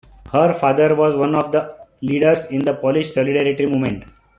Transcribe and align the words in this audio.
Her 0.31 0.51
father 0.55 0.95
was 0.95 1.15
one 1.15 1.35
of 1.35 1.51
the 1.51 1.75
leaders 2.01 2.45
in 2.45 2.61
the 2.65 2.73
Polish 2.73 3.13
Solidarity 3.13 3.67
movement. 3.67 4.05